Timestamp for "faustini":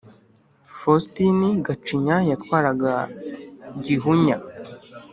0.77-1.49